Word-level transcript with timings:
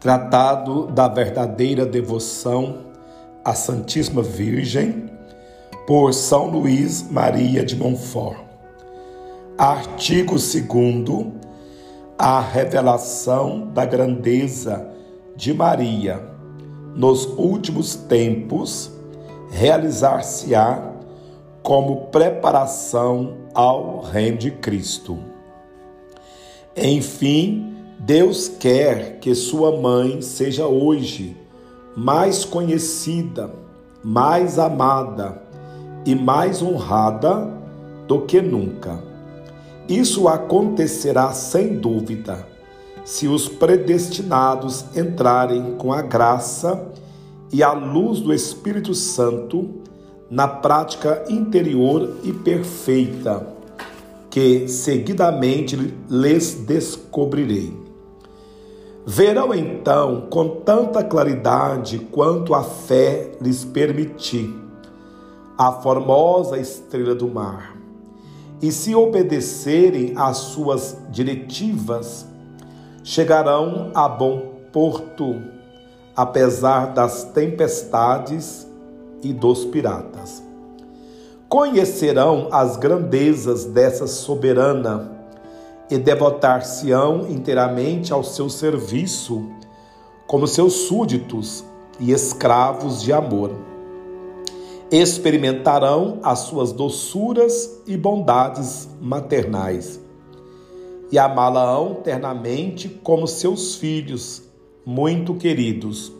Tratado 0.00 0.86
da 0.86 1.08
verdadeira 1.08 1.84
devoção 1.84 2.84
à 3.44 3.52
Santíssima 3.52 4.22
Virgem, 4.22 5.10
por 5.88 6.14
São 6.14 6.46
Luís 6.46 7.10
Maria 7.10 7.64
de 7.64 7.74
Montfort. 7.74 8.38
Artigo 9.58 10.36
2. 10.36 11.26
A 12.16 12.40
revelação 12.40 13.70
da 13.72 13.84
grandeza 13.84 14.88
de 15.34 15.52
Maria 15.52 16.22
nos 16.94 17.24
últimos 17.36 17.96
tempos 17.96 18.92
realizar-se-á 19.50 20.92
como 21.60 22.06
preparação 22.06 23.38
ao 23.52 24.02
reino 24.02 24.38
de 24.38 24.52
Cristo. 24.52 25.18
Enfim, 26.76 27.77
Deus 27.98 28.46
quer 28.46 29.18
que 29.18 29.34
sua 29.34 29.76
mãe 29.76 30.22
seja 30.22 30.68
hoje 30.68 31.36
mais 31.96 32.44
conhecida, 32.44 33.50
mais 34.04 34.56
amada 34.56 35.42
e 36.06 36.14
mais 36.14 36.62
honrada 36.62 37.52
do 38.06 38.20
que 38.20 38.40
nunca. 38.40 39.02
Isso 39.88 40.28
acontecerá 40.28 41.32
sem 41.32 41.76
dúvida 41.76 42.46
se 43.04 43.26
os 43.26 43.48
predestinados 43.48 44.84
entrarem 44.94 45.74
com 45.76 45.92
a 45.92 46.00
graça 46.00 46.86
e 47.52 47.64
a 47.64 47.72
luz 47.72 48.20
do 48.20 48.32
Espírito 48.32 48.94
Santo 48.94 49.70
na 50.30 50.46
prática 50.46 51.24
interior 51.28 52.16
e 52.22 52.32
perfeita 52.32 53.44
que 54.30 54.68
seguidamente 54.68 55.74
lhes 56.08 56.54
descobrirei. 56.54 57.87
Verão 59.10 59.54
então 59.54 60.26
com 60.28 60.60
tanta 60.60 61.02
claridade 61.02 61.98
quanto 61.98 62.54
a 62.54 62.62
fé 62.62 63.30
lhes 63.40 63.64
permitir 63.64 64.54
a 65.56 65.72
formosa 65.72 66.58
estrela 66.58 67.14
do 67.14 67.26
mar. 67.26 67.74
E 68.60 68.70
se 68.70 68.94
obedecerem 68.94 70.12
às 70.14 70.36
suas 70.36 70.98
diretivas, 71.08 72.26
chegarão 73.02 73.90
a 73.94 74.06
bom 74.10 74.56
porto, 74.70 75.40
apesar 76.14 76.92
das 76.92 77.24
tempestades 77.24 78.68
e 79.22 79.32
dos 79.32 79.64
piratas. 79.64 80.42
Conhecerão 81.48 82.48
as 82.52 82.76
grandezas 82.76 83.64
dessa 83.64 84.06
soberana 84.06 85.17
e 85.90 85.98
devotar-se-ão 85.98 87.26
inteiramente 87.28 88.12
ao 88.12 88.22
seu 88.22 88.48
serviço, 88.48 89.46
como 90.26 90.46
seus 90.46 90.72
súditos 90.86 91.64
e 91.98 92.12
escravos 92.12 93.02
de 93.02 93.12
amor. 93.12 93.52
Experimentarão 94.90 96.18
as 96.22 96.40
suas 96.40 96.72
doçuras 96.72 97.80
e 97.86 97.96
bondades 97.96 98.88
maternais 99.00 100.00
e 101.10 101.18
amá-la-ão 101.18 101.94
ternamente 101.94 102.88
como 102.88 103.26
seus 103.26 103.76
filhos, 103.76 104.42
muito 104.84 105.34
queridos. 105.34 106.12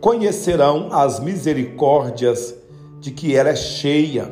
Conhecerão 0.00 0.88
as 0.92 1.20
misericórdias 1.20 2.54
de 3.00 3.10
que 3.10 3.34
ela 3.34 3.50
é 3.50 3.56
cheia 3.56 4.30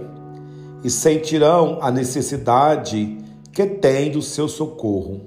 e 0.83 0.91
sentirão 0.91 1.79
a 1.81 1.91
necessidade 1.91 3.19
que 3.53 3.67
tem 3.67 4.11
do 4.11 4.23
seu 4.23 4.49
socorro. 4.49 5.21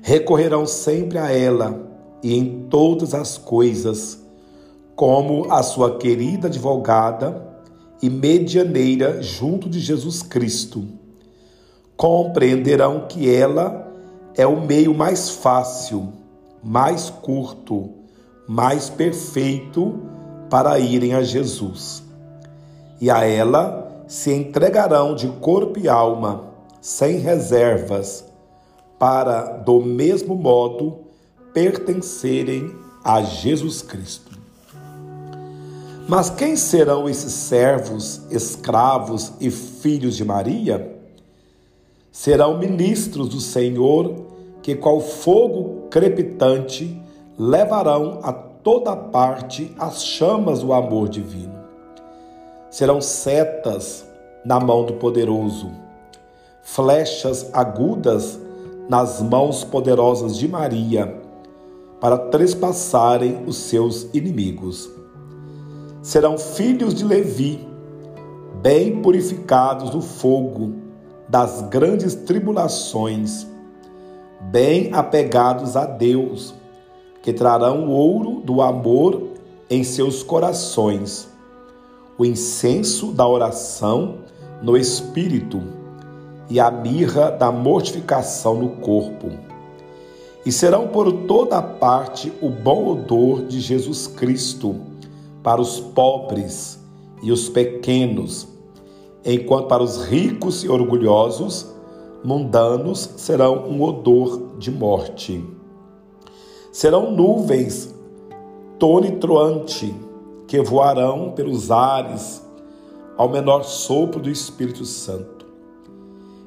Recorrerão 0.00 0.66
sempre 0.66 1.18
a 1.18 1.30
ela 1.30 1.86
e 2.22 2.36
em 2.36 2.66
todas 2.70 3.12
as 3.12 3.36
coisas, 3.36 4.18
como 4.94 5.52
a 5.52 5.62
sua 5.62 5.98
querida 5.98 6.48
advogada 6.48 7.46
e 8.02 8.08
medianeira 8.08 9.22
junto 9.22 9.68
de 9.68 9.78
Jesus 9.78 10.22
Cristo. 10.22 10.84
Compreenderão 11.96 13.06
que 13.08 13.32
ela 13.32 13.86
é 14.34 14.46
o 14.46 14.60
meio 14.60 14.94
mais 14.94 15.30
fácil, 15.30 16.12
mais 16.62 17.10
curto, 17.10 17.90
mais 18.48 18.88
perfeito 18.88 20.00
para 20.48 20.78
irem 20.78 21.14
a 21.14 21.22
Jesus. 21.22 22.02
E 23.00 23.10
a 23.10 23.24
ela 23.24 24.04
se 24.06 24.32
entregarão 24.32 25.14
de 25.14 25.28
corpo 25.28 25.78
e 25.78 25.88
alma 25.88 26.45
sem 26.86 27.18
reservas, 27.18 28.24
para, 28.96 29.56
do 29.56 29.80
mesmo 29.80 30.36
modo, 30.36 30.98
pertencerem 31.52 32.76
a 33.02 33.22
Jesus 33.22 33.82
Cristo. 33.82 34.38
Mas 36.08 36.30
quem 36.30 36.54
serão 36.54 37.08
esses 37.08 37.32
servos, 37.32 38.20
escravos 38.30 39.32
e 39.40 39.50
filhos 39.50 40.16
de 40.16 40.24
Maria? 40.24 40.96
Serão 42.12 42.56
ministros 42.56 43.30
do 43.30 43.40
Senhor 43.40 44.14
que, 44.62 44.76
qual 44.76 45.00
fogo 45.00 45.88
crepitante, 45.90 46.96
levarão 47.36 48.20
a 48.22 48.32
toda 48.32 48.94
parte 48.94 49.74
as 49.76 50.04
chamas 50.04 50.60
do 50.60 50.72
amor 50.72 51.08
divino. 51.08 51.58
Serão 52.70 53.00
setas 53.00 54.06
na 54.44 54.60
mão 54.60 54.84
do 54.84 54.92
poderoso 54.92 55.84
flechas 56.66 57.48
agudas 57.52 58.40
nas 58.88 59.22
mãos 59.22 59.62
poderosas 59.62 60.36
de 60.36 60.48
Maria 60.48 61.22
para 62.00 62.18
trespassarem 62.18 63.44
os 63.46 63.56
seus 63.56 64.08
inimigos. 64.12 64.90
Serão 66.02 66.36
filhos 66.36 66.92
de 66.92 67.04
Levi, 67.04 67.66
bem 68.60 69.00
purificados 69.00 69.90
do 69.90 70.02
fogo 70.02 70.74
das 71.28 71.62
grandes 71.62 72.16
tribulações, 72.16 73.46
bem 74.50 74.92
apegados 74.92 75.76
a 75.76 75.86
Deus, 75.86 76.52
que 77.22 77.32
trarão 77.32 77.86
o 77.86 77.90
ouro 77.92 78.40
do 78.44 78.60
amor 78.60 79.22
em 79.70 79.84
seus 79.84 80.24
corações, 80.24 81.28
o 82.18 82.24
incenso 82.24 83.12
da 83.12 83.26
oração 83.26 84.16
no 84.60 84.76
espírito 84.76 85.75
e 86.48 86.60
a 86.60 86.70
mirra 86.70 87.30
da 87.30 87.50
mortificação 87.50 88.54
no 88.54 88.68
corpo. 88.76 89.30
E 90.44 90.52
serão 90.52 90.88
por 90.88 91.10
toda 91.26 91.60
parte 91.60 92.32
o 92.40 92.48
bom 92.48 92.86
odor 92.86 93.44
de 93.46 93.60
Jesus 93.60 94.06
Cristo 94.06 94.76
para 95.42 95.60
os 95.60 95.80
pobres 95.80 96.78
e 97.22 97.32
os 97.32 97.48
pequenos, 97.48 98.46
enquanto 99.24 99.66
para 99.66 99.82
os 99.82 100.04
ricos 100.04 100.62
e 100.62 100.68
orgulhosos, 100.68 101.74
mundanos 102.22 103.10
serão 103.16 103.66
um 103.66 103.82
odor 103.82 104.56
de 104.58 104.70
morte. 104.70 105.44
Serão 106.70 107.10
nuvens 107.10 107.94
tonitruante 108.78 109.94
que 110.46 110.60
voarão 110.60 111.32
pelos 111.32 111.70
ares 111.70 112.44
ao 113.16 113.28
menor 113.28 113.64
sopro 113.64 114.20
do 114.20 114.30
Espírito 114.30 114.84
Santo 114.84 115.35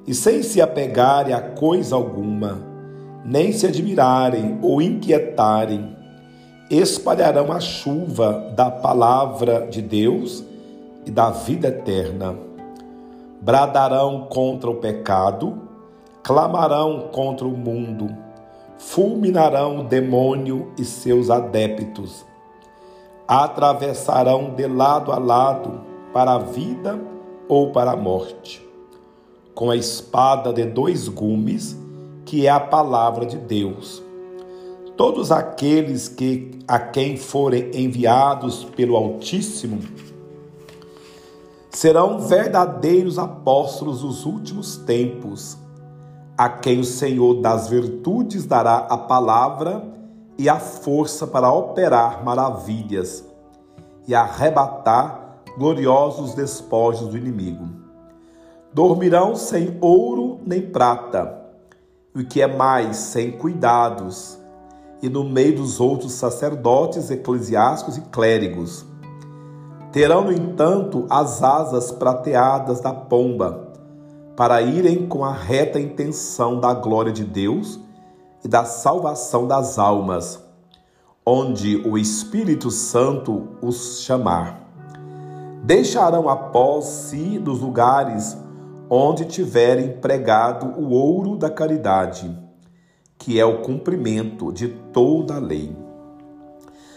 e 0.10 0.14
sem 0.16 0.42
se 0.42 0.60
apegarem 0.60 1.36
a 1.36 1.40
coisa 1.40 1.96
alguma, 1.96 2.58
nem 3.24 3.52
se 3.52 3.68
admirarem 3.68 4.58
ou 4.60 4.82
inquietarem, 4.82 5.96
espalharão 6.68 7.52
a 7.52 7.60
chuva 7.60 8.52
da 8.56 8.72
palavra 8.72 9.68
de 9.70 9.84
Deus 9.84 10.44
e 11.06 11.12
da 11.12 11.30
vida 11.30 11.68
eterna. 11.68 12.36
Bradarão 13.40 14.26
contra 14.28 14.72
o 14.72 14.78
pecado, 14.78 15.62
clamarão 16.24 17.10
contra 17.12 17.46
o 17.46 17.56
mundo, 17.56 18.10
fulminarão 18.80 19.82
o 19.82 19.84
demônio 19.84 20.72
e 20.76 20.86
seus 20.86 21.30
adeptos. 21.30 22.26
Atravessarão 23.28 24.56
de 24.56 24.66
lado 24.66 25.12
a 25.12 25.20
lado 25.20 25.82
para 26.12 26.34
a 26.34 26.40
vida 26.40 27.00
ou 27.48 27.70
para 27.72 27.92
a 27.92 27.96
morte 27.96 28.69
com 29.60 29.70
a 29.70 29.76
espada 29.76 30.54
de 30.54 30.64
dois 30.64 31.10
gumes, 31.10 31.78
que 32.24 32.48
é 32.48 32.50
a 32.50 32.62
palavra 32.62 33.26
de 33.26 33.36
Deus. 33.36 34.02
Todos 34.96 35.34
aqueles 35.34 36.08
que 36.08 36.60
a 36.66 36.80
quem 36.80 37.18
forem 37.18 37.70
enviados 37.74 38.64
pelo 38.64 38.96
Altíssimo 38.96 39.82
serão 41.70 42.20
verdadeiros 42.20 43.20
apóstolos 43.20 44.00
dos 44.00 44.26
últimos 44.26 44.78
tempos, 44.78 45.58
a 46.38 46.48
quem 46.48 46.80
o 46.80 46.86
Senhor 46.86 47.42
das 47.42 47.68
virtudes 47.68 48.46
dará 48.46 48.78
a 48.78 48.98
palavra 48.98 49.84
e 50.38 50.48
a 50.48 50.58
força 50.58 51.28
para 51.28 51.52
operar 51.52 52.24
maravilhas 52.24 53.26
e 54.08 54.16
arrebatar 54.16 55.42
gloriosos 55.58 56.34
despojos 56.34 57.10
do 57.10 57.18
inimigo. 57.18 57.79
Dormirão 58.80 59.36
sem 59.36 59.78
ouro 59.82 60.40
nem 60.46 60.62
prata, 60.62 61.38
o 62.16 62.24
que 62.24 62.42
é 62.42 62.48
mais, 62.48 62.96
sem 62.96 63.30
cuidados, 63.30 64.40
e 65.02 65.10
no 65.10 65.26
meio 65.26 65.58
dos 65.58 65.82
outros 65.82 66.14
sacerdotes, 66.14 67.12
eclesiásticos 67.12 67.98
e 67.98 68.02
clérigos. 68.04 68.86
Terão, 69.92 70.24
no 70.24 70.32
entanto, 70.32 71.06
as 71.10 71.44
asas 71.44 71.92
prateadas 71.92 72.80
da 72.80 72.94
pomba, 72.94 73.74
para 74.38 74.62
irem 74.62 75.10
com 75.10 75.26
a 75.26 75.34
reta 75.34 75.78
intenção 75.78 76.58
da 76.58 76.74
glória 76.74 77.12
de 77.12 77.26
Deus 77.26 77.82
e 78.46 78.48
da 78.48 78.64
salvação 78.64 79.46
das 79.46 79.78
almas, 79.78 80.42
onde 81.26 81.86
o 81.86 81.98
Espírito 81.98 82.72
Santo 82.72 83.46
os 83.62 84.00
chamar. 84.04 84.72
Deixarão 85.66 86.30
após 86.30 86.86
si 86.86 87.38
dos 87.38 87.60
lugares 87.60 88.38
onde 88.90 89.26
tiverem 89.26 89.90
pregado 89.90 90.80
o 90.80 90.90
ouro 90.90 91.38
da 91.38 91.50
caridade, 91.50 92.36
que 93.18 93.40
é 93.40 93.46
o 93.46 93.62
cumprimento 93.62 94.52
de 94.52 94.68
toda 94.68 95.36
a 95.36 95.40
lei. 95.40 95.76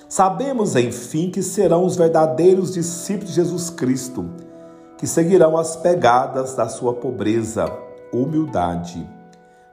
Sabemos, 0.09 0.75
enfim, 0.75 1.31
que 1.31 1.43
serão 1.43 1.85
os 1.85 1.97
verdadeiros 1.97 2.73
discípulos 2.73 3.31
de 3.31 3.37
Jesus 3.37 3.69
Cristo, 3.69 4.25
que 4.97 5.07
seguirão 5.07 5.57
as 5.57 5.77
pegadas 5.77 6.55
da 6.55 6.69
sua 6.69 6.95
pobreza, 6.95 7.67
humildade, 8.13 9.07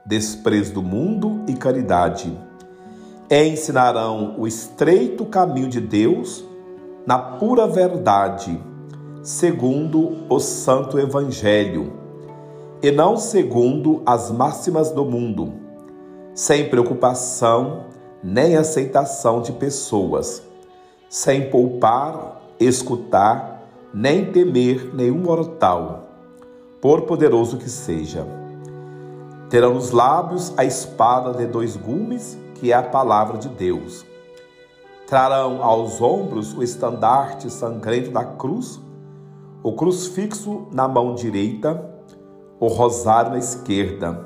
desprezo 0.04 0.74
do 0.74 0.82
mundo 0.82 1.42
e 1.46 1.54
caridade. 1.54 2.36
E 3.30 3.44
ensinarão 3.44 4.34
o 4.38 4.46
estreito 4.46 5.24
caminho 5.24 5.68
de 5.68 5.80
Deus 5.80 6.44
na 7.06 7.18
pura 7.18 7.66
verdade, 7.66 8.60
segundo 9.22 10.26
o 10.28 10.40
Santo 10.40 10.98
Evangelho 10.98 11.99
e 12.82 12.90
não 12.90 13.16
segundo 13.16 14.02
as 14.06 14.30
máximas 14.30 14.90
do 14.90 15.04
mundo, 15.04 15.52
sem 16.34 16.68
preocupação 16.68 17.84
nem 18.22 18.56
aceitação 18.56 19.40
de 19.40 19.52
pessoas, 19.52 20.42
sem 21.08 21.50
poupar, 21.50 22.40
escutar, 22.58 23.62
nem 23.92 24.30
temer 24.30 24.94
nenhum 24.94 25.18
mortal, 25.18 26.08
por 26.80 27.02
poderoso 27.02 27.56
que 27.56 27.68
seja. 27.68 28.26
Terão 29.48 29.74
nos 29.74 29.90
lábios 29.90 30.52
a 30.56 30.64
espada 30.64 31.32
de 31.32 31.46
dois 31.46 31.76
gumes, 31.76 32.38
que 32.54 32.72
é 32.72 32.74
a 32.74 32.82
palavra 32.82 33.38
de 33.38 33.48
Deus. 33.48 34.04
Trarão 35.06 35.64
aos 35.64 36.00
ombros 36.00 36.56
o 36.56 36.62
estandarte 36.62 37.50
sangrento 37.50 38.10
da 38.10 38.24
cruz, 38.24 38.78
o 39.62 39.72
crucifixo 39.72 40.68
na 40.72 40.86
mão 40.86 41.14
direita 41.14 41.89
o 42.60 42.66
rosário 42.68 43.32
na 43.32 43.38
esquerda, 43.38 44.20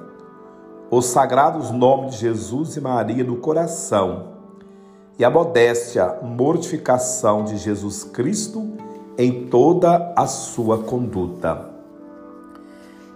os 0.91 1.07
sagrados 1.07 1.71
nomes 1.71 2.15
de 2.15 2.21
Jesus 2.23 2.77
e 2.77 2.81
Maria 2.81 3.23
no 3.23 3.37
coração 3.37 4.35
e 5.17 5.25
a 5.25 5.31
modéstia, 5.31 6.19
mortificação 6.21 7.45
de 7.45 7.57
Jesus 7.57 8.03
Cristo 8.03 8.73
em 9.17 9.47
toda 9.47 10.13
a 10.17 10.27
sua 10.27 10.79
conduta. 10.79 11.71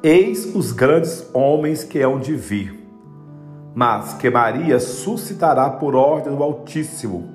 Eis 0.00 0.54
os 0.54 0.70
grandes 0.70 1.28
homens 1.34 1.82
que 1.82 2.00
hão 2.00 2.20
de 2.20 2.36
vir, 2.36 2.88
mas 3.74 4.14
que 4.14 4.30
Maria 4.30 4.78
suscitará 4.78 5.68
por 5.68 5.96
ordem 5.96 6.36
do 6.36 6.42
Altíssimo, 6.44 7.28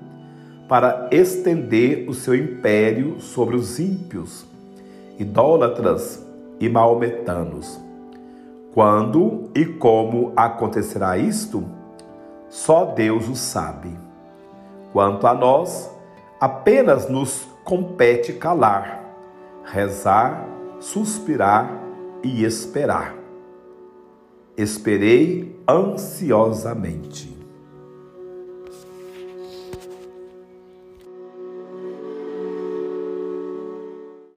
para 0.69 1.09
estender 1.11 2.09
o 2.09 2.13
seu 2.13 2.33
império 2.33 3.19
sobre 3.19 3.57
os 3.57 3.77
ímpios, 3.77 4.45
idólatras, 5.19 6.25
e 6.59 6.69
maometanos. 6.69 7.79
Quando 8.73 9.49
e 9.55 9.65
como 9.65 10.33
acontecerá 10.35 11.17
isto, 11.17 11.63
só 12.49 12.85
Deus 12.85 13.27
o 13.27 13.35
sabe. 13.35 13.89
Quanto 14.91 15.25
a 15.27 15.33
nós, 15.33 15.89
apenas 16.39 17.09
nos 17.09 17.47
compete 17.63 18.33
calar, 18.33 19.03
rezar, 19.63 20.47
suspirar 20.79 21.81
e 22.23 22.43
esperar. 22.43 23.15
Esperei 24.55 25.59
ansiosamente. 25.67 27.32